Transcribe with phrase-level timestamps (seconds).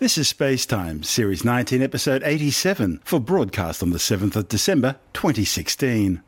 [0.00, 4.94] This is Space Time, Series 19, Episode 87, for broadcast on the 7th of December
[5.12, 6.22] 2016.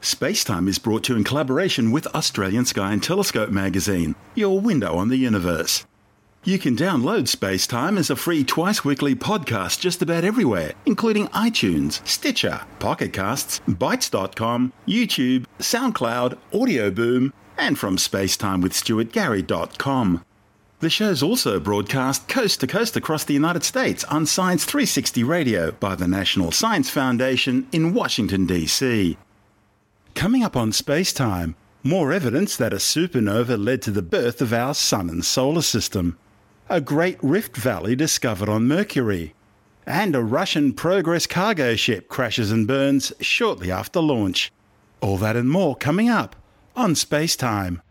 [0.00, 4.60] Space Time is brought to you in collaboration with Australian Sky and Telescope magazine, your
[4.60, 5.84] window on the universe.
[6.44, 11.26] You can download Space Time as a free twice weekly podcast just about everywhere, including
[11.28, 20.24] iTunes, Stitcher, Pocket Casts, Bitesz.com, YouTube, SoundCloud, Audio Boom, and from spacetimewithstuartgary.com.
[20.80, 25.72] The show's also broadcast coast to coast across the United States on Science 360 Radio
[25.72, 29.18] by the National Science Foundation in Washington, D.C.
[30.14, 34.52] Coming up on Space Time, more evidence that a supernova led to the birth of
[34.52, 36.16] our Sun and Solar System,
[36.68, 39.34] a great rift valley discovered on Mercury,
[39.84, 44.52] and a Russian Progress cargo ship crashes and burns shortly after launch.
[45.00, 46.36] All that and more coming up
[46.76, 47.82] on Space Time.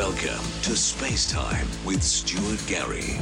[0.00, 3.20] Welcome to Space Time with Stuart Gary.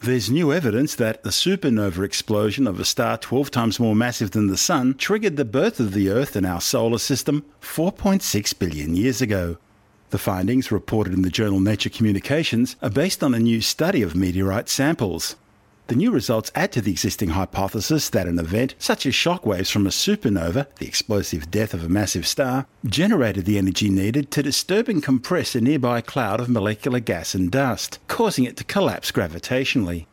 [0.00, 4.48] There's new evidence that the supernova explosion of a star 12 times more massive than
[4.48, 9.22] the Sun triggered the birth of the Earth and our solar system 4.6 billion years
[9.22, 9.58] ago.
[10.12, 14.14] The findings, reported in the journal Nature Communications, are based on a new study of
[14.14, 15.36] meteorite samples.
[15.86, 19.70] The new results add to the existing hypothesis that an event, such as shock waves
[19.70, 24.42] from a supernova, the explosive death of a massive star, generated the energy needed to
[24.42, 29.12] disturb and compress a nearby cloud of molecular gas and dust, causing it to collapse
[29.12, 30.04] gravitationally.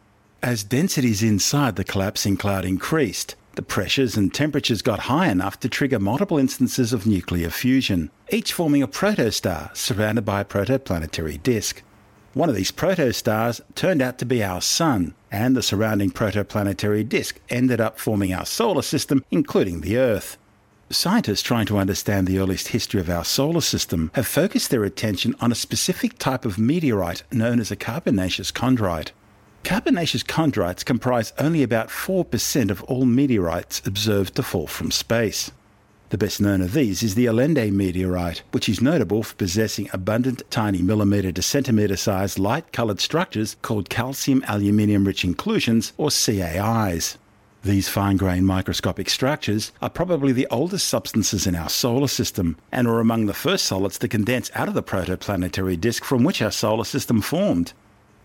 [0.41, 5.67] As densities inside the collapsing cloud increased, the pressures and temperatures got high enough to
[5.67, 11.83] trigger multiple instances of nuclear fusion, each forming a protostar surrounded by a protoplanetary disk.
[12.33, 17.41] One of these protostars turned out to be our Sun, and the surrounding protoplanetary disk
[17.49, 20.37] ended up forming our solar system, including the Earth.
[20.89, 25.35] Scientists trying to understand the earliest history of our solar system have focused their attention
[25.41, 29.11] on a specific type of meteorite known as a carbonaceous chondrite.
[29.63, 35.51] Carbonaceous chondrites comprise only about 4% of all meteorites observed to fall from space.
[36.09, 40.41] The best known of these is the Allende meteorite, which is notable for possessing abundant
[40.49, 47.17] tiny millimetre to centimetre sized light coloured structures called calcium aluminium rich inclusions, or CAIs.
[47.61, 52.87] These fine grained microscopic structures are probably the oldest substances in our solar system and
[52.87, 56.51] are among the first solids to condense out of the protoplanetary disk from which our
[56.51, 57.73] solar system formed.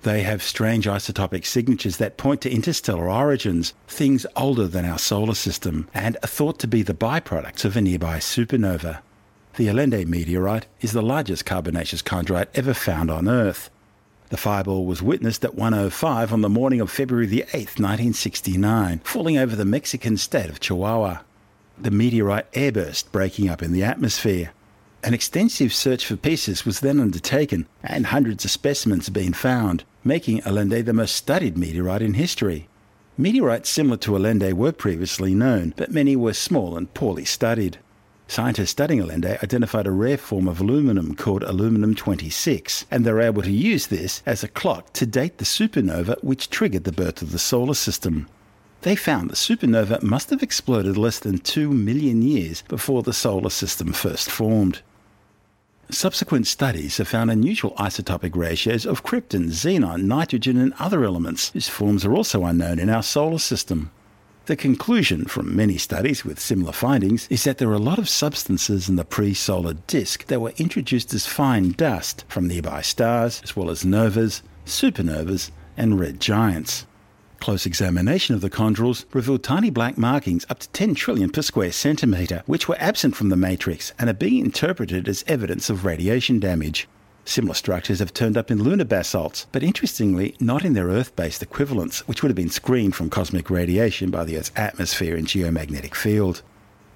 [0.05, 5.35] They have strange isotopic signatures that point to interstellar origins, things older than our solar
[5.35, 8.99] system, and are thought to be the byproducts of a nearby supernova.
[9.57, 13.71] The Allende meteorite is the largest carbonaceous chondrite ever found on Earth.
[14.29, 19.57] The fireball was witnessed at 105 on the morning of February 8, 1969, falling over
[19.57, 21.21] the Mexican state of Chihuahua.
[21.79, 24.53] The meteorite airburst, breaking up in the atmosphere.
[25.03, 29.85] An extensive search for pieces was then undertaken, and hundreds of specimens have been found,
[30.05, 32.69] making Allende the most studied meteorite in history.
[33.17, 37.79] Meteorites similar to Allende were previously known, but many were small and poorly studied.
[38.29, 43.21] Scientists studying Allende identified a rare form of aluminum called aluminum 26, and they were
[43.21, 47.23] able to use this as a clock to date the supernova which triggered the birth
[47.23, 48.29] of the solar system.
[48.83, 53.51] They found the supernova must have exploded less than 2 million years before the solar
[53.51, 54.83] system first formed.
[55.91, 61.69] Subsequent studies have found unusual isotopic ratios of krypton, xenon, nitrogen, and other elements whose
[61.69, 63.91] forms are also unknown in our solar system.
[64.47, 68.09] The conclusion from many studies with similar findings is that there are a lot of
[68.09, 73.41] substances in the pre solar disk that were introduced as fine dust from nearby stars,
[73.43, 76.87] as well as novas, supernovas, and red giants.
[77.44, 81.72] Close examination of the chondrules revealed tiny black markings up to 10 trillion per square
[81.72, 86.41] centimetre, which were absent from the matrix and are being interpreted as evidence of radiation
[86.41, 86.88] damage.
[87.27, 91.43] Similar structures have turned up in lunar basalts, but interestingly, not in their Earth based
[91.43, 95.94] equivalents, which would have been screened from cosmic radiation by the Earth's atmosphere and geomagnetic
[95.94, 96.40] field.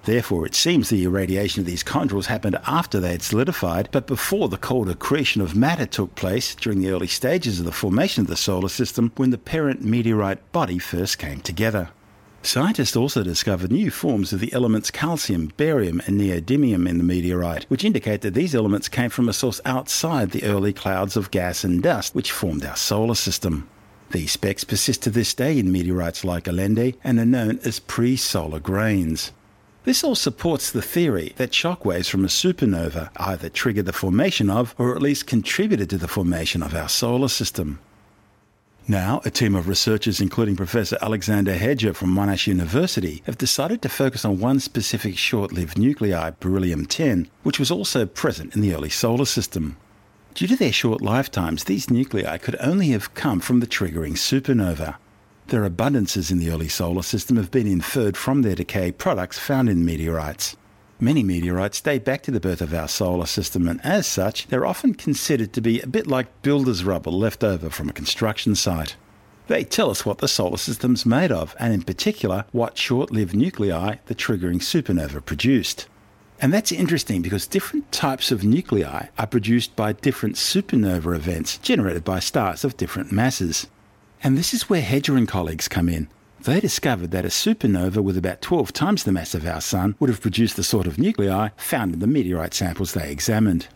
[0.03, 4.47] Therefore, it seems the irradiation of these chondrules happened after they had solidified, but before
[4.47, 8.27] the cold accretion of matter took place during the early stages of the formation of
[8.27, 11.89] the solar system when the parent meteorite body first came together.
[12.41, 17.65] Scientists also discovered new forms of the elements calcium, barium, and neodymium in the meteorite,
[17.65, 21.65] which indicate that these elements came from a source outside the early clouds of gas
[21.65, 23.67] and dust which formed our solar system.
[24.11, 28.15] These specks persist to this day in meteorites like Allende and are known as pre
[28.15, 29.33] solar grains.
[29.85, 34.49] This all supports the theory that shock waves from a supernova either triggered the formation
[34.49, 37.79] of, or at least contributed to the formation of our solar system.
[38.89, 43.89] Now, a team of researchers, including Professor Alexander Heger from Monash University, have decided to
[43.89, 48.73] focus on one specific short lived nuclei, beryllium 10, which was also present in the
[48.73, 49.77] early solar system.
[50.33, 54.95] Due to their short lifetimes, these nuclei could only have come from the triggering supernova.
[55.49, 59.67] Their abundances in the early solar system have been inferred from their decay products found
[59.67, 60.55] in meteorites.
[60.99, 64.67] Many meteorites date back to the birth of our solar system, and as such, they're
[64.67, 68.95] often considered to be a bit like builder's rubble left over from a construction site.
[69.47, 73.35] They tell us what the solar system's made of, and in particular, what short lived
[73.35, 75.87] nuclei the triggering supernova produced.
[76.39, 82.03] And that's interesting because different types of nuclei are produced by different supernova events generated
[82.03, 83.65] by stars of different masses.
[84.21, 86.09] And this is where Heger and colleagues come in.
[86.41, 90.09] They discovered that a supernova with about 12 times the mass of our Sun would
[90.09, 93.67] have produced the sort of nuclei found in the meteorite samples they examined.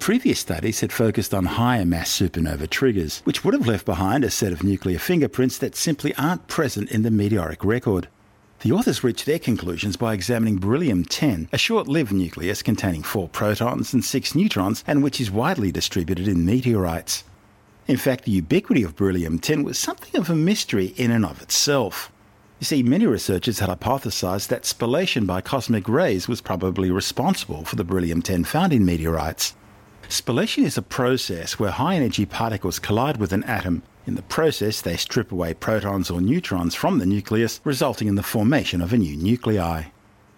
[0.00, 4.30] Previous studies had focused on higher mass supernova triggers, which would have left behind a
[4.30, 8.08] set of nuclear fingerprints that simply aren't present in the meteoric record.
[8.60, 13.28] The authors reached their conclusions by examining beryllium 10, a short lived nucleus containing four
[13.28, 17.24] protons and six neutrons, and which is widely distributed in meteorites.
[17.90, 21.42] In fact, the ubiquity of beryllium 10 was something of a mystery in and of
[21.42, 22.12] itself.
[22.60, 27.74] You see, many researchers had hypothesized that spallation by cosmic rays was probably responsible for
[27.74, 29.56] the beryllium 10 found in meteorites.
[30.08, 33.82] Spallation is a process where high energy particles collide with an atom.
[34.06, 38.22] In the process, they strip away protons or neutrons from the nucleus, resulting in the
[38.22, 39.86] formation of a new nuclei.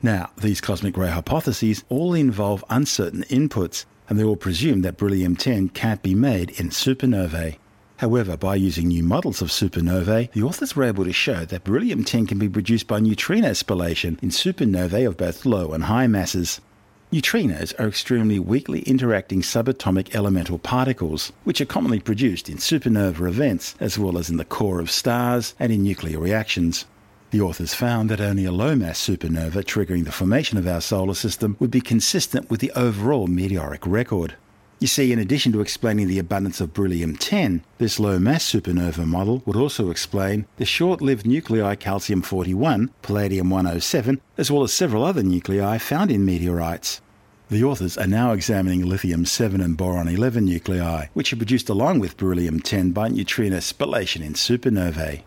[0.01, 5.35] Now, these cosmic ray hypotheses all involve uncertain inputs, and they all presume that beryllium
[5.35, 7.57] 10 can't be made in supernovae.
[7.97, 12.05] However, by using new models of supernovae, the authors were able to show that beryllium
[12.05, 16.61] 10 can be produced by neutrino spallation in supernovae of both low and high masses.
[17.11, 23.75] Neutrinos are extremely weakly interacting subatomic elemental particles, which are commonly produced in supernova events,
[23.81, 26.85] as well as in the core of stars and in nuclear reactions.
[27.33, 31.15] The authors found that only a low mass supernova triggering the formation of our solar
[31.15, 34.35] system would be consistent with the overall meteoric record.
[34.81, 39.07] You see, in addition to explaining the abundance of beryllium 10, this low mass supernova
[39.07, 44.75] model would also explain the short lived nuclei calcium 41, palladium 107, as well as
[44.75, 47.01] several other nuclei found in meteorites.
[47.49, 52.01] The authors are now examining lithium 7 and boron 11 nuclei, which are produced along
[52.01, 55.23] with beryllium 10 by neutrino spallation in supernovae.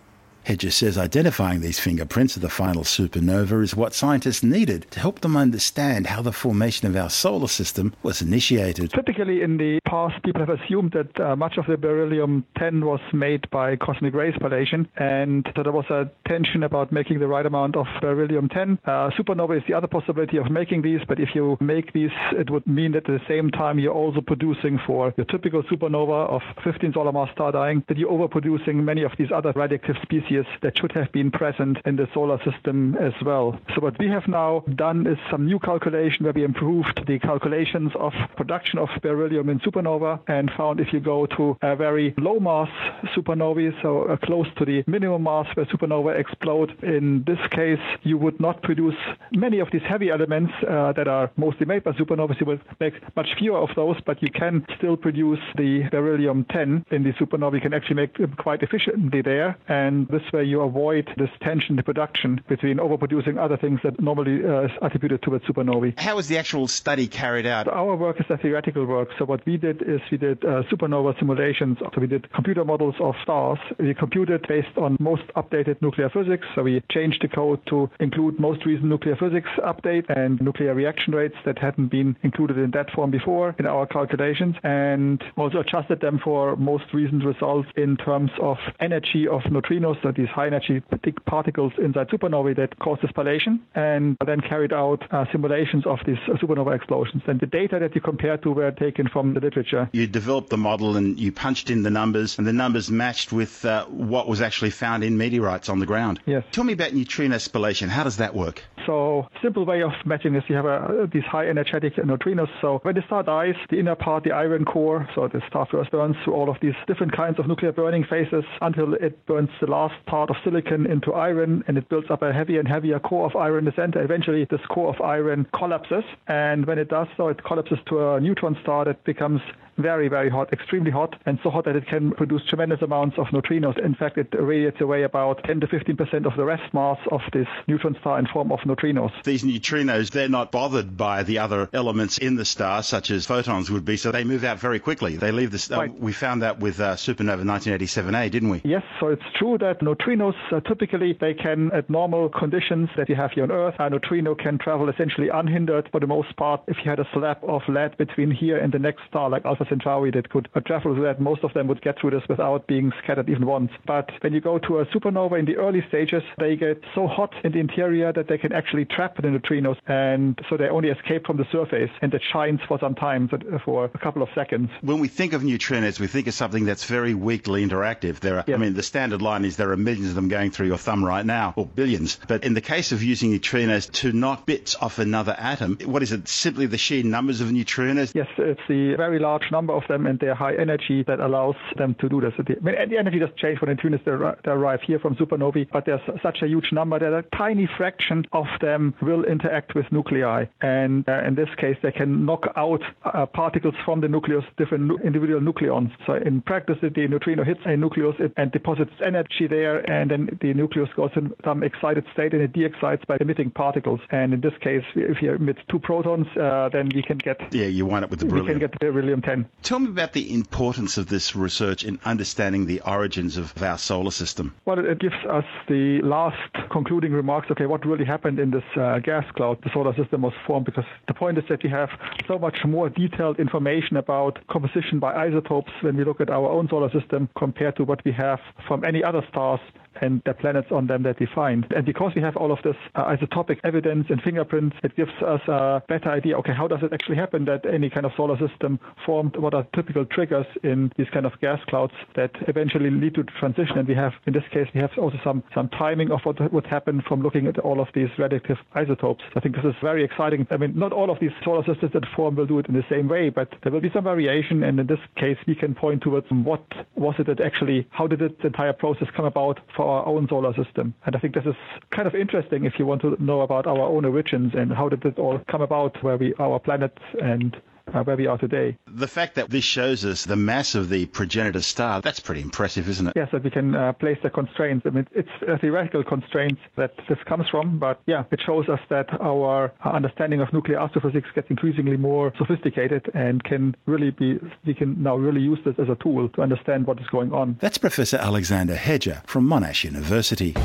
[0.46, 5.22] Heger says identifying these fingerprints of the final supernova is what scientists needed to help
[5.22, 8.92] them understand how the formation of our solar system was initiated.
[8.92, 13.00] Typically, in the past, people have assumed that uh, much of the beryllium 10 was
[13.14, 17.46] made by cosmic ray spallation, and so there was a tension about making the right
[17.46, 18.78] amount of beryllium 10.
[18.84, 22.50] Uh, supernova is the other possibility of making these, but if you make these, it
[22.50, 26.42] would mean that at the same time you're also producing for your typical supernova of
[26.66, 30.78] 15 solar mass star dying, that you're overproducing many of these other radioactive species that
[30.78, 33.58] should have been present in the solar system as well.
[33.74, 37.94] So what we have now done is some new calculation where we improved the calculations
[37.98, 39.85] of production of beryllium in supernova
[40.28, 42.70] and found if you go to a very low mass
[43.16, 48.18] supernovae, so uh, close to the minimum mass where supernova explode, in this case you
[48.18, 48.96] would not produce
[49.32, 52.40] many of these heavy elements uh, that are mostly made by supernovas.
[52.40, 56.86] You will make much fewer of those, but you can still produce the beryllium 10
[56.92, 57.54] in the supernova.
[57.54, 61.78] You can actually make them quite efficiently there, and this way, you avoid this tension
[61.78, 66.00] in production between overproducing other things that normally uh, is attributed to a supernovae.
[66.00, 67.68] How was the actual study carried out?
[67.68, 69.10] Our work is a theoretical work.
[69.20, 71.78] So what we did is we did uh, supernova simulations.
[71.80, 73.60] So we did computer models of stars.
[73.80, 76.46] We computed based on most updated nuclear physics.
[76.56, 81.14] So we changed the code to include most recent nuclear physics update and nuclear reaction
[81.14, 86.00] rates that hadn't been included in that form before in our calculations and also adjusted
[86.02, 90.82] them for most recent results in terms of energy of neutrinos, so these high energy
[91.26, 96.18] particles inside supernovae that cause the spallation, and then carried out uh, simulations of these
[96.28, 97.24] uh, supernova explosions.
[97.28, 99.90] And the data that you compared to were taken from the literature.
[99.92, 103.64] You developed the model and you punched in the numbers, and the numbers matched with
[103.66, 106.20] uh, what was actually found in meteorites on the ground.
[106.26, 106.44] Yes.
[106.52, 107.88] Tell me about neutrino spallation.
[107.88, 108.64] How does that work?
[108.86, 112.50] So, simple way of matching is you have a, these high energetic neutrinos.
[112.62, 115.92] So, when the star dies, the inner part, the iron core, so the star first
[115.92, 119.68] burns through all of these different kinds of nuclear burning phases until it burns the
[119.68, 123.26] last part of silicon into iron and it builds up a heavier and heavier core
[123.26, 124.02] of iron in the center.
[124.02, 126.04] Eventually, this core of iron collapses.
[126.28, 129.42] And when it does so, it collapses to a neutron star that becomes
[129.78, 133.28] very, very hot, extremely hot, and so hot that it can produce tremendous amounts of
[133.28, 133.78] neutrinos.
[133.84, 137.22] In fact, it radiates away about 10 to 15 percent of the rest mass of
[137.34, 139.12] this neutron star in form of neutrinos.
[139.24, 143.70] These neutrinos, they're not bothered by the other elements in the star, such as photons
[143.70, 145.18] would be, so they move out very quickly.
[145.18, 145.82] They leave the star.
[145.82, 146.00] Right.
[146.00, 148.62] We found that with uh, supernova 1987A, didn't we?
[148.64, 153.16] Yes, so it's true that neutrinos uh, typically they can, at normal conditions that you
[153.16, 156.62] have here on Earth, a neutrino can travel essentially unhindered for the most part.
[156.68, 159.65] If you had a slab of lead between here and the next star, like Alpha
[159.68, 162.68] Centauri, that could uh, travel through that, most of them would get through this without
[162.68, 163.72] being scattered even once.
[163.86, 167.34] But when you go to a supernova in the early stages, they get so hot
[167.44, 171.26] in the interior that they can actually trap the neutrinos, and so they only escape
[171.26, 173.30] from the surface, and it shines for some time,
[173.64, 174.70] for a couple of seconds.
[174.82, 178.20] When we think of neutrinos, we think of something that's very weakly interactive.
[178.20, 178.56] There are, yes.
[178.56, 181.04] I mean, the standard line is there are millions of them going through your thumb
[181.04, 182.20] right now, or billions.
[182.28, 186.12] But in the case of using neutrinos to knock bits off another atom, what is
[186.12, 186.28] it?
[186.28, 188.14] Simply the sheer numbers of neutrinos?
[188.14, 191.92] Yes, it's the very large number of them and their high energy that allows them
[192.02, 192.34] to do this.
[192.38, 196.06] I mean, the energy does change for neutrinos that arrive here from supernovae, but there's
[196.28, 200.46] such a huge number that a tiny fraction of them will interact with nuclei.
[200.62, 204.84] And uh, in this case, they can knock out uh, particles from the nucleus, different
[204.90, 205.92] nu- individual nucleons.
[206.06, 210.54] So in practice, the neutrino hits a nucleus and deposits energy there, and then the
[210.54, 214.02] nucleus goes in some excited state and it de-excites by emitting particles.
[214.12, 217.68] And in this case, if you emit two protons, uh, then we can get yeah,
[217.68, 218.46] you wind up with the beryllium.
[218.46, 219.64] We can get the beryllium 10.
[219.64, 224.12] Tell me about the importance of this research in understanding the origins of our solar
[224.12, 224.54] system.
[224.66, 226.38] Well, it gives us the last
[226.72, 227.50] concluding remarks.
[227.52, 229.60] Okay, what really happened in this uh, gas cloud?
[229.64, 231.90] The solar system was formed because the point is that we have
[232.28, 236.68] so much more detailed information about composition by isotopes when we look at our own
[236.70, 239.60] solar system compared to what we have from any other stars
[240.02, 241.66] and the planets on them that we find.
[241.76, 245.42] And because we have all of this uh, isotopic evidence and fingerprints, it gives us
[245.48, 248.80] a better idea, okay, how does it actually happen that any kind of solar system
[249.06, 249.36] formed?
[249.38, 253.78] What are typical triggers in these kind of gas clouds that eventually lead to transition?
[253.78, 256.68] And we have, in this case, we have also some, some timing of what would
[256.68, 259.24] happen from looking at all of these radioactive isotopes.
[259.36, 260.48] I think this is very exciting.
[260.52, 262.86] I mean, not all of these solar systems that form will do it in the
[262.90, 264.64] same way, but there will be some variation.
[264.64, 268.20] And in this case, we can point towards what was it that actually, how did
[268.20, 270.94] the entire process come about for our own solar system.
[271.06, 271.56] And I think this is
[271.92, 275.06] kind of interesting if you want to know about our own origins and how did
[275.06, 277.56] it all come about, where we, our planet and
[277.94, 278.78] uh, where we are today.
[278.88, 282.90] The fact that this shows us the mass of the progenitor star, that's pretty impressive,
[282.90, 283.14] isn't it?
[283.16, 284.86] Yes, that we can uh, place the constraints.
[284.86, 288.80] I mean, it's a theoretical constraints that this comes from, but yeah, it shows us
[288.90, 294.74] that our understanding of nuclear astrophysics gets increasingly more sophisticated and can really be, we
[294.74, 297.58] can now really use this as a tool to understand what is going on.
[297.60, 300.56] That's Professor Alexander Heger from Monash University.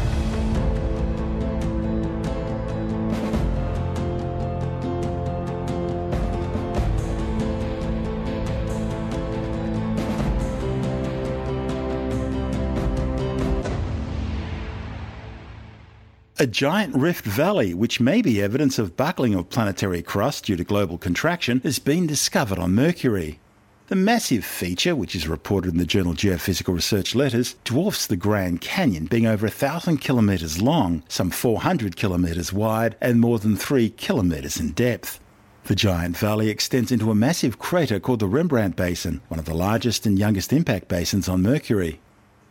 [16.40, 20.64] A giant rift valley, which may be evidence of buckling of planetary crust due to
[20.64, 23.38] global contraction, has been discovered on Mercury.
[23.88, 28.62] The massive feature, which is reported in the journal Geophysical Research Letters, dwarfs the Grand
[28.62, 34.58] Canyon, being over thousand kilometres long, some 400 kilometres wide, and more than three kilometres
[34.58, 35.20] in depth.
[35.64, 39.52] The giant valley extends into a massive crater called the Rembrandt Basin, one of the
[39.52, 42.00] largest and youngest impact basins on Mercury.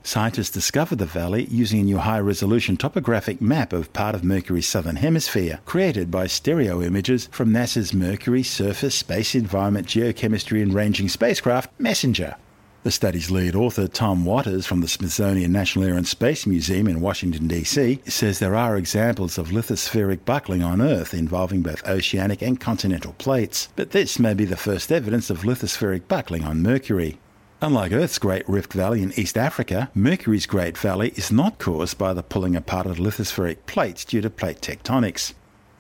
[0.04, 4.68] Scientists discovered the valley using a new high resolution topographic map of part of Mercury's
[4.68, 11.10] southern hemisphere, created by stereo images from NASA's Mercury Surface Space Environment Geochemistry and Ranging
[11.10, 12.36] spacecraft, MESSENGER.
[12.82, 17.02] The study's lead author, Tom Watters from the Smithsonian National Air and Space Museum in
[17.02, 22.58] Washington, D.C., says there are examples of lithospheric buckling on Earth involving both oceanic and
[22.58, 27.20] continental plates, but this may be the first evidence of lithospheric buckling on Mercury.
[27.62, 32.14] Unlike Earth's Great Rift Valley in East Africa, Mercury's Great Valley is not caused by
[32.14, 35.34] the pulling apart of lithospheric plates due to plate tectonics.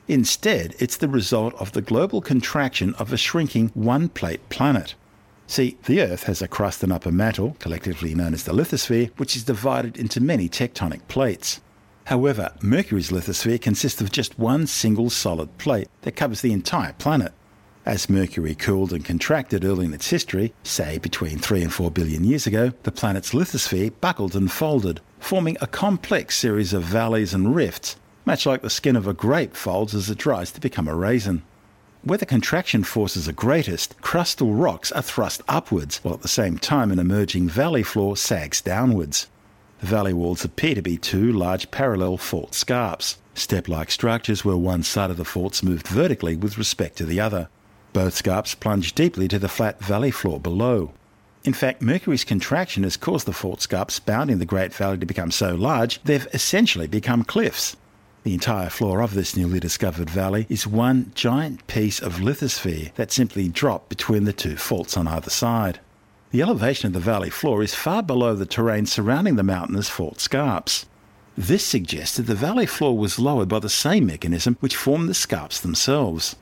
[0.05, 4.93] Instead, it's the result of the global contraction of a shrinking one plate planet.
[5.47, 9.37] See, the Earth has a crust and upper mantle, collectively known as the lithosphere, which
[9.37, 11.61] is divided into many tectonic plates.
[12.07, 17.31] However, Mercury's lithosphere consists of just one single solid plate that covers the entire planet.
[17.89, 22.23] As Mercury cooled and contracted early in its history, say between 3 and 4 billion
[22.23, 27.55] years ago, the planet's lithosphere buckled and folded, forming a complex series of valleys and
[27.55, 30.93] rifts, much like the skin of a grape folds as it dries to become a
[30.93, 31.41] raisin.
[32.03, 36.59] Where the contraction forces are greatest, crustal rocks are thrust upwards, while at the same
[36.59, 39.25] time an emerging valley floor sags downwards.
[39.79, 44.57] The valley walls appear to be two large parallel fault scarps, step like structures where
[44.57, 47.49] one side of the faults moved vertically with respect to the other.
[47.93, 50.91] Both scarps plunge deeply to the flat valley floor below.
[51.43, 55.31] In fact, Mercury's contraction has caused the fault scarps bounding the Great Valley to become
[55.31, 57.77] so large they've essentially become cliffs.
[58.23, 63.11] The entire floor of this newly discovered valley is one giant piece of lithosphere that
[63.11, 65.79] simply dropped between the two faults on either side.
[66.31, 70.19] The elevation of the valley floor is far below the terrain surrounding the mountainous fault
[70.19, 70.85] scarps.
[71.37, 75.13] This suggests that the valley floor was lowered by the same mechanism which formed the
[75.13, 76.35] scarps themselves.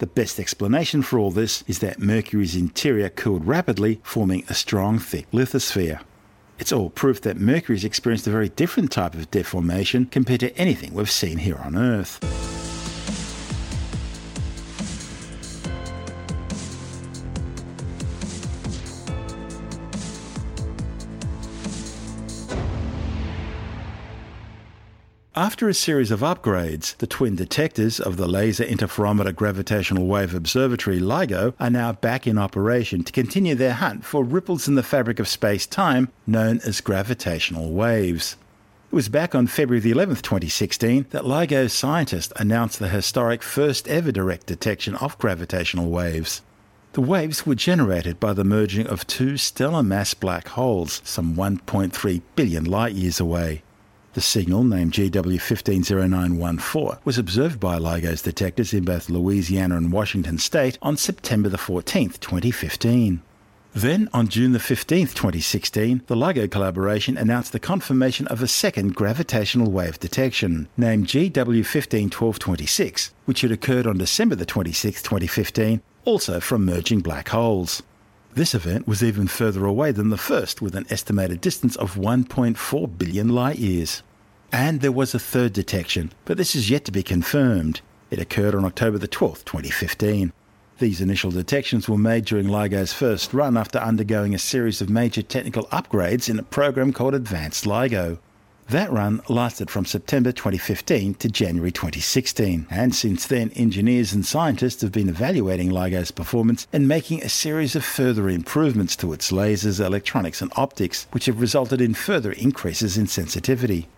[0.00, 4.98] The best explanation for all this is that Mercury's interior cooled rapidly, forming a strong,
[4.98, 6.00] thick lithosphere.
[6.58, 10.94] It's all proof that Mercury's experienced a very different type of deformation compared to anything
[10.94, 12.49] we've seen here on Earth.
[25.36, 30.98] After a series of upgrades, the twin detectors of the Laser Interferometer Gravitational Wave Observatory
[30.98, 35.20] LIGO are now back in operation to continue their hunt for ripples in the fabric
[35.20, 38.34] of space-time known as gravitational waves.
[38.90, 44.10] It was back on February 11, 2016, that LIGO scientists announced the historic first ever
[44.10, 46.42] direct detection of gravitational waves.
[46.94, 52.20] The waves were generated by the merging of two stellar mass black holes some 1.3
[52.34, 53.62] billion light years away.
[54.12, 60.78] The signal, named GW150914, was observed by LIGO's detectors in both Louisiana and Washington state
[60.82, 63.22] on September 14, 2015.
[63.72, 69.70] Then, on June 15, 2016, the LIGO collaboration announced the confirmation of a second gravitational
[69.70, 77.28] wave detection, named GW151226, which had occurred on December 26, 2015, also from merging black
[77.28, 77.84] holes.
[78.34, 82.98] This event was even further away than the first, with an estimated distance of 1.4
[82.98, 84.04] billion light years.
[84.52, 87.80] And there was a third detection, but this is yet to be confirmed.
[88.08, 90.32] It occurred on October the 12th, 2015.
[90.78, 95.22] These initial detections were made during LIGO's first run after undergoing a series of major
[95.22, 98.18] technical upgrades in a program called Advanced LIGO.
[98.70, 104.82] That run lasted from September 2015 to January 2016, and since then, engineers and scientists
[104.82, 109.84] have been evaluating LIGO's performance and making a series of further improvements to its lasers,
[109.84, 113.88] electronics, and optics, which have resulted in further increases in sensitivity.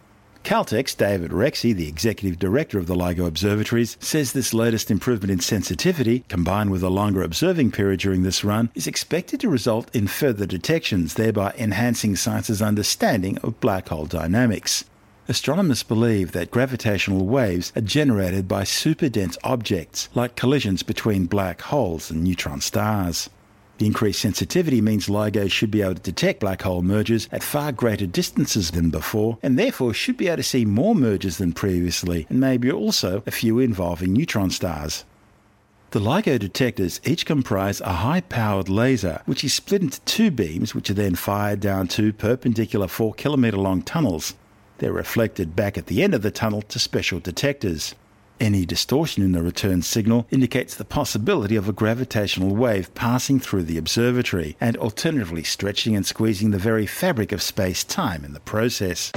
[0.45, 5.39] Caltech's David Reitze, the executive director of the LIGO observatories, says this latest improvement in
[5.39, 10.09] sensitivity, combined with a longer observing period during this run, is expected to result in
[10.09, 14.85] further detections, thereby enhancing science's understanding of black hole dynamics.
[15.29, 22.11] Astronomers believe that gravitational waves are generated by superdense objects, like collisions between black holes
[22.11, 23.31] and neutron stars.
[23.83, 27.73] The increased sensitivity means LIGO should be able to detect black hole mergers at far
[27.73, 32.25] greater distances than before, and therefore should be able to see more mergers than previously,
[32.31, 35.05] and maybe also a few involving neutron stars.
[35.91, 40.77] The LIGO detectors each comprise a high powered laser, which is split into two beams,
[40.77, 44.35] which are then fired down two perpendicular 4 kilometre long tunnels.
[44.79, 47.97] They're reflected back at the end of the tunnel to special detectors.
[48.43, 53.63] Any distortion in the return signal indicates the possibility of a gravitational wave passing through
[53.63, 58.41] the observatory and alternatively stretching and squeezing the very fabric of space time in the
[58.41, 59.13] process.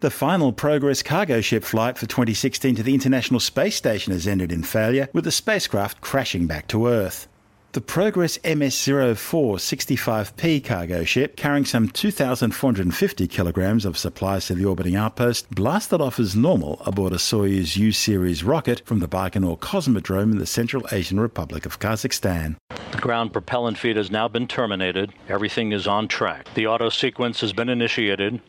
[0.00, 4.52] The final Progress cargo ship flight for 2016 to the International Space Station has ended
[4.52, 7.28] in failure, with the spacecraft crashing back to Earth.
[7.74, 14.94] The Progress MS-04 65P cargo ship, carrying some 2,450 kilograms of supplies to the orbiting
[14.94, 20.38] outpost, blasted off as normal aboard a Soyuz U-series rocket from the Baikonur Cosmodrome in
[20.38, 22.54] the Central Asian Republic of Kazakhstan.
[22.92, 25.12] The ground propellant feed has now been terminated.
[25.28, 26.46] Everything is on track.
[26.54, 28.40] The auto sequence has been initiated.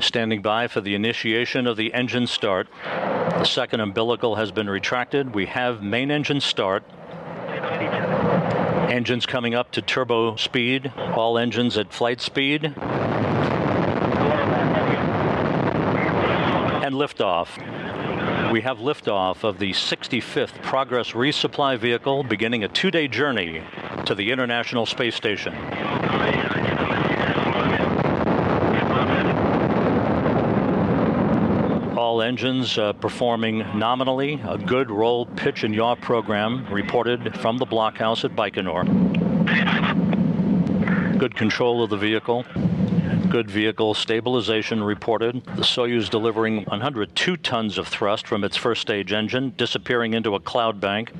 [0.00, 2.68] Standing by for the initiation of the engine start.
[3.28, 5.34] The second umbilical has been retracted.
[5.34, 6.84] We have main engine start.
[8.90, 10.92] Engines coming up to turbo speed.
[10.96, 12.64] All engines at flight speed.
[16.84, 17.48] And liftoff.
[18.52, 23.62] We have liftoff of the 65th Progress resupply vehicle beginning a two day journey
[24.04, 25.54] to the International Space Station.
[32.22, 34.40] Engines uh, performing nominally.
[34.44, 38.86] A good roll, pitch, and yaw program reported from the blockhouse at Baikonur.
[41.18, 42.44] Good control of the vehicle.
[43.32, 45.42] Good vehicle stabilization reported.
[45.56, 50.40] The Soyuz delivering 102 tons of thrust from its first stage engine, disappearing into a
[50.40, 51.10] cloud bank.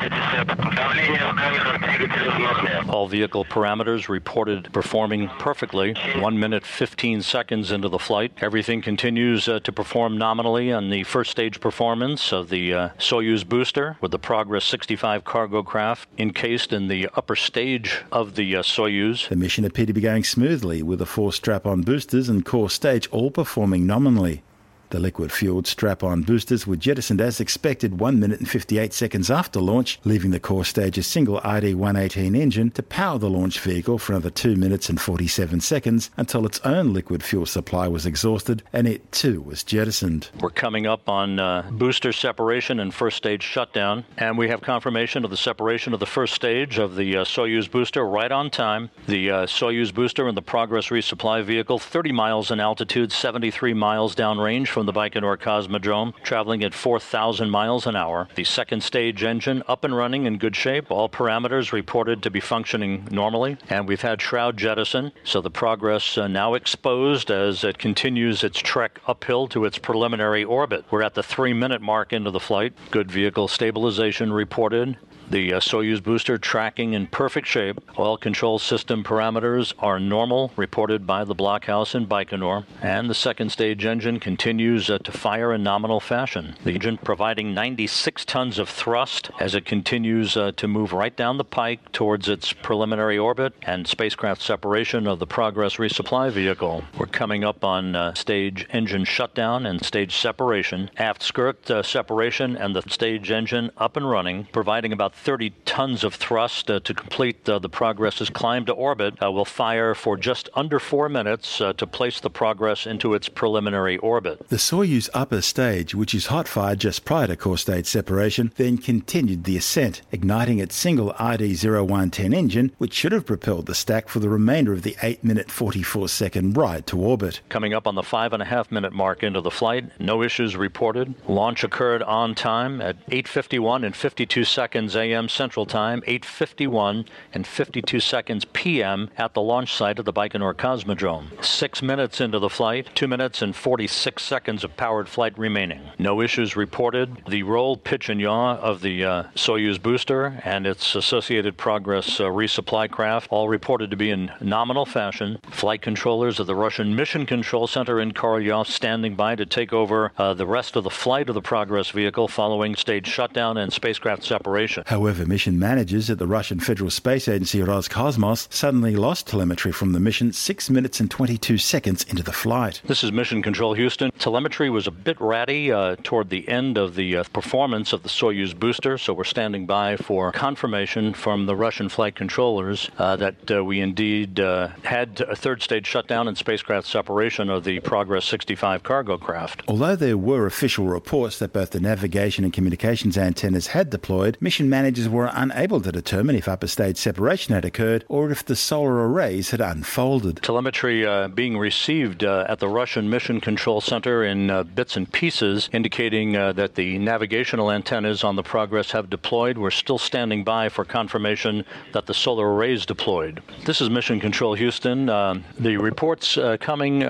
[2.91, 5.95] All vehicle parameters reported performing perfectly.
[6.19, 8.33] 1 minute 15 seconds into the flight.
[8.43, 13.49] Everything continues uh, to perform nominally on the first stage performance of the uh, Soyuz
[13.49, 18.63] booster with the Progress 65 cargo craft encased in the upper stage of the uh,
[18.63, 19.31] Soyuz.
[19.31, 22.69] The mission appeared to be going smoothly with the four strap on boosters and core
[22.69, 24.43] stage all performing nominally.
[24.93, 29.31] The liquid fueled strap on boosters were jettisoned as expected 1 minute and 58 seconds
[29.31, 33.99] after launch, leaving the core stage's single RD 118 engine to power the launch vehicle
[33.99, 38.63] for another 2 minutes and 47 seconds until its own liquid fuel supply was exhausted
[38.71, 40.29] and it too was jettisoned.
[40.41, 45.25] We're coming up on uh, booster separation and first stage shutdown, and we have confirmation
[45.25, 48.91] of the separation of the first stage of the uh, Soyuz booster right on time.
[49.07, 54.15] The uh, Soyuz booster and the Progress resupply vehicle, 30 miles in altitude, 73 miles
[54.15, 58.27] downrange from from the Baikonur Cosmodrome, traveling at 4,000 miles an hour.
[58.35, 60.91] The second stage engine up and running in good shape.
[60.91, 63.59] All parameters reported to be functioning normally.
[63.71, 68.59] And we've had shroud jettison, so the Progress uh, now exposed as it continues its
[68.59, 70.85] trek uphill to its preliminary orbit.
[70.91, 72.73] We're at the three minute mark into the flight.
[72.91, 74.97] Good vehicle stabilization reported.
[75.31, 77.81] The uh, Soyuz booster tracking in perfect shape.
[77.99, 82.65] Oil control system parameters are normal, reported by the blockhouse in Baikonur.
[82.83, 86.57] And the second stage engine continues uh, to fire in nominal fashion.
[86.65, 91.39] The engine providing 96 tons of thrust as it continues uh, to move right down
[91.39, 96.85] the pike towards its preliminary orbit and spacecraft separation of the Progress resupply vehicle.
[96.99, 100.91] We're coming up on uh, stage engine shutdown and stage separation.
[100.99, 106.05] Aft skirt uh, separation and the stage engine up and running, providing about 30 tons
[106.05, 109.15] of thrust uh, to complete uh, the Progress's climb to orbit.
[109.23, 113.29] Uh, will fire for just under four minutes uh, to place the Progress into its
[113.29, 114.49] preliminary orbit.
[114.49, 118.79] The Soyuz upper stage, which is hot fired just prior to core stage separation, then
[118.79, 124.21] continued the ascent, igniting its single RD-0110 engine, which should have propelled the stack for
[124.21, 127.41] the remainder of the 8 minute 44 second ride to orbit.
[127.49, 130.57] Coming up on the five and a half minute mark into the flight, no issues
[130.57, 131.15] reported.
[131.29, 135.29] Launch occurred on time at 8:51 and 52 seconds a.m.
[135.29, 139.11] Central Time, 8:51 and 52 seconds p.m.
[139.19, 141.45] at the launch site of the Baikonur Cosmodrome.
[141.45, 145.83] Six minutes into the flight, two minutes and 46 seconds of powered flight remaining.
[145.99, 147.23] No issues reported.
[147.29, 152.25] The roll, pitch, and yaw of the uh, Soyuz booster and its associated Progress uh,
[152.25, 155.39] resupply craft all reported to be in nominal fashion.
[155.51, 160.13] Flight controllers of the Russian Mission Control Center in Korolyov standing by to take over
[160.19, 164.25] uh, the rest of the flight of the Progress vehicle following stage shutdown and spacecraft
[164.25, 164.85] separation.
[164.93, 170.01] However, mission managers at the Russian Federal Space Agency Roscosmos suddenly lost telemetry from the
[170.01, 172.83] mission 6 minutes and 22 seconds into the flight.
[172.85, 174.11] This is Mission Control Houston.
[174.19, 178.11] Telemetry was a bit ratty uh, toward the end of the uh, performance of the
[178.11, 183.51] Soyuz booster, so we're standing by for confirmation from the Russian flight controllers uh, that
[183.51, 188.27] uh, we indeed uh, had a third stage shutdown and spacecraft separation of the Progress
[188.27, 189.63] 65 cargo craft.
[189.67, 194.69] Although there were official reports that both the navigation and communications antennas had deployed, mission
[194.69, 198.57] managers managers were unable to determine if upper stage separation had occurred or if the
[198.57, 200.43] solar arrays had unfolded.
[200.43, 205.11] Telemetry uh, being received uh, at the Russian Mission Control Center in uh, bits and
[205.13, 209.57] pieces, indicating uh, that the navigational antennas on the Progress have deployed.
[209.57, 213.41] We're still standing by for confirmation that the solar arrays deployed.
[213.65, 215.09] This is Mission Control Houston.
[215.09, 217.05] Uh, the reports uh, coming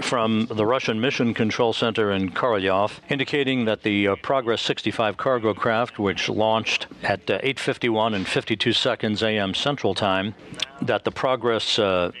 [0.00, 5.54] from the Russian Mission Control Center in Korolyov, indicating that the uh, Progress 65 cargo
[5.54, 9.54] craft, which launched at uh, 8:51 and 52 seconds a.m.
[9.54, 10.34] Central Time,
[10.80, 12.12] that the Progress uh,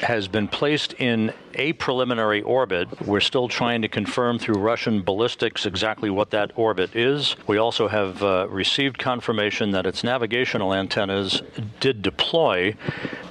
[0.00, 2.88] has been placed in a preliminary orbit.
[3.06, 7.36] We're still trying to confirm through Russian ballistics exactly what that orbit is.
[7.46, 11.42] We also have uh, received confirmation that its navigational antennas
[11.80, 12.76] did deploy,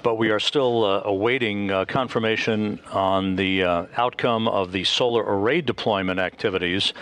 [0.04, 5.24] but we are still uh, awaiting uh, confirmation on the uh, outcome of the solar
[5.24, 6.93] array deployment activities.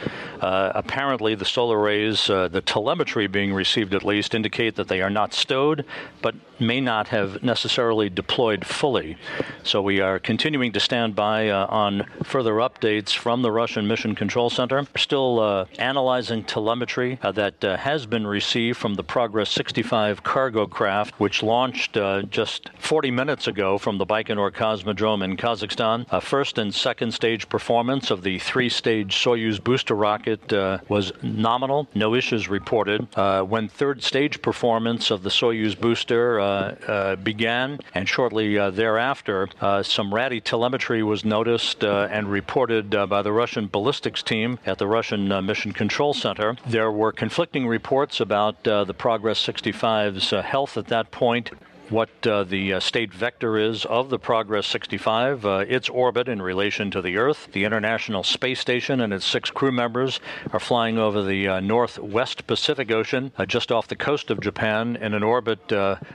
[0.42, 5.02] Uh, apparently, the solar arrays, uh, the telemetry being received at least, indicate that they
[5.02, 5.86] are not stowed,
[6.22, 9.18] but may not have necessarily deployed fully.
[9.64, 14.16] So we are continuing to stand by uh, on further updates from the Russian Mission
[14.16, 14.82] Control Center.
[14.82, 20.24] We're still uh, analyzing telemetry uh, that uh, has been received from the Progress 65
[20.24, 26.06] cargo craft, which launched uh, just 40 minutes ago from the Baikonur Cosmodrome in Kazakhstan.
[26.22, 31.88] first and second stage performance of the three stage Soyuz booster rocket uh, was nominal,
[31.96, 33.08] no issues reported.
[33.48, 39.35] when third stage performance of the Soyuz booster began, and shortly thereafter,
[39.84, 44.78] some ratty telemetry was noticed uh, and reported uh, by the Russian ballistics team at
[44.78, 46.58] the Russian uh, Mission Control Center.
[46.66, 51.52] There were conflicting reports about uh, the Progress 65's uh, health at that point
[51.90, 56.42] what uh, the uh, state vector is of the Progress 65, uh, its orbit in
[56.42, 57.48] relation to the Earth.
[57.52, 60.20] The International Space Station and its six crew members
[60.52, 65.14] are flying over the uh, northwest Pacific Ocean, just off the coast of Japan, in
[65.14, 65.72] an orbit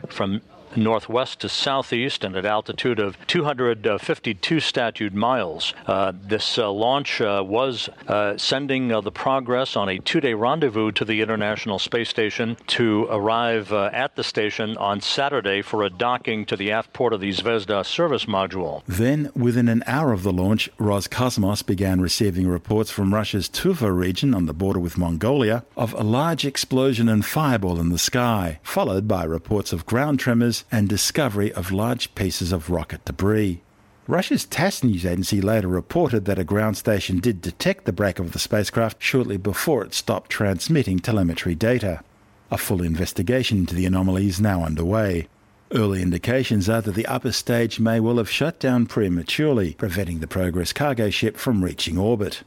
[0.08, 0.40] from
[0.76, 5.74] northwest to southeast and at altitude of 252 statute miles.
[5.86, 10.34] Uh, this uh, launch uh, was uh, sending uh, the Progress on a two day
[10.34, 15.82] rendezvous to the International Space Station to arrive uh, at the station on Saturday for
[15.82, 18.82] a docking to the aft port of the Zvezda service module.
[18.86, 24.34] Then, within an hour of the launch, Roscosmos began receiving reports from Russia's Tuva region
[24.34, 29.06] on the border with Mongolia of a large explosion and fireball in the sky, followed
[29.06, 33.62] by reports of ground tremors and discovery of large pieces of rocket debris.
[34.06, 38.32] Russia's TASS news agency later reported that a ground station did detect the break of
[38.32, 42.02] the spacecraft shortly before it stopped transmitting telemetry data.
[42.50, 45.28] A full investigation into the anomaly is now underway.
[45.72, 50.26] Early indications are that the upper stage may well have shut down prematurely, preventing the
[50.26, 52.42] Progress cargo ship from reaching orbit.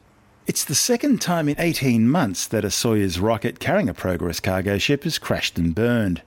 [0.46, 4.76] It's the second time in 18 months that a Soyuz rocket carrying a Progress cargo
[4.76, 6.20] ship has crashed and burned.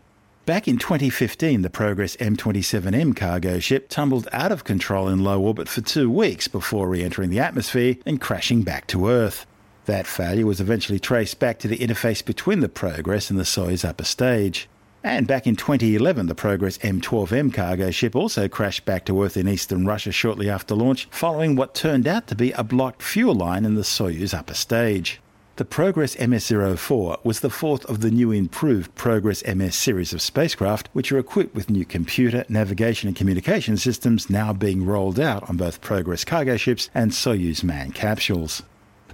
[0.48, 5.68] Back in 2015, the Progress M27M cargo ship tumbled out of control in low orbit
[5.68, 9.46] for two weeks before re entering the atmosphere and crashing back to Earth.
[9.88, 13.84] That failure was eventually traced back to the interface between the Progress and the Soyuz
[13.84, 14.70] upper stage.
[15.04, 19.50] And back in 2011, the Progress M12M cargo ship also crashed back to Earth in
[19.50, 23.66] eastern Russia shortly after launch, following what turned out to be a blocked fuel line
[23.66, 25.20] in the Soyuz upper stage.
[25.58, 30.88] The Progress MS-04 was the fourth of the new improved Progress MS series of spacecraft,
[30.94, 35.58] which are equipped with new computer, navigation and communication systems now being rolled out on
[35.58, 38.62] both Progress cargo ships and Soyuz manned capsules.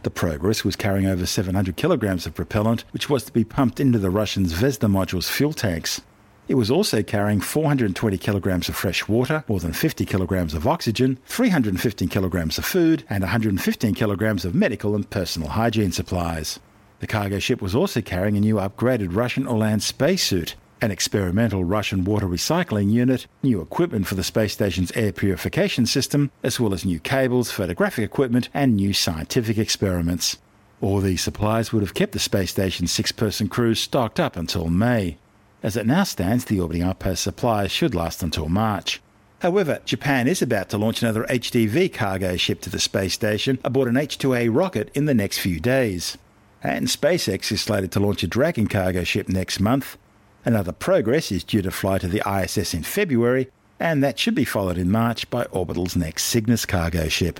[0.01, 3.97] The Progress was carrying over 700 kilograms of propellant, which was to be pumped into
[3.97, 6.01] the Russian Zvezda module's fuel tanks.
[6.47, 11.17] It was also carrying 420 kilograms of fresh water, more than 50 kilograms of oxygen,
[11.25, 16.59] 315 kilograms of food, and 115 kilograms of medical and personal hygiene supplies.
[16.99, 22.03] The cargo ship was also carrying a new upgraded Russian Orlan spacesuit, an experimental Russian
[22.03, 26.83] water recycling unit, new equipment for the space station's air purification system, as well as
[26.83, 30.39] new cables, photographic equipment, and new scientific experiments.
[30.81, 34.67] All these supplies would have kept the space station's six person crew stocked up until
[34.67, 35.17] May.
[35.63, 39.01] As it now stands, the orbiting outpost supply should last until March.
[39.39, 43.87] However, Japan is about to launch another HTV cargo ship to the space station aboard
[43.87, 46.17] an H2A rocket in the next few days.
[46.61, 49.97] And SpaceX is slated to launch a Dragon cargo ship next month.
[50.43, 53.49] Another Progress is due to fly to the ISS in February,
[53.79, 57.39] and that should be followed in March by Orbital's next Cygnus cargo ship.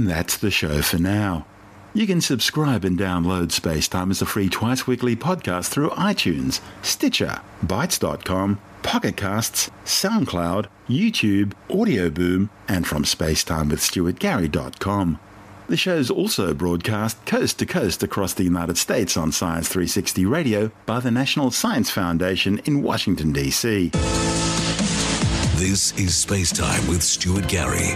[0.00, 1.44] And that's the show for now.
[1.92, 7.42] You can subscribe and download Spacetime as a free twice weekly podcast through iTunes, Stitcher,
[7.62, 15.20] Bitesz.com, Pocketcasts, SoundCloud, YouTube, Audio Boom, and from spacetimewithstuartgary.com.
[15.68, 20.70] The show's also broadcast coast to coast across the United States on Science 360 Radio
[20.86, 23.90] by the National Science Foundation in Washington, D.C.
[25.60, 27.94] This is Spacetime with Stuart Gary.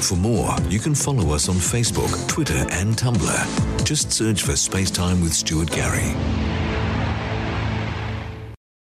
[0.00, 3.84] For more, you can follow us on Facebook, Twitter, and Tumblr.
[3.84, 6.14] Just search for Spacetime with Stuart Gary.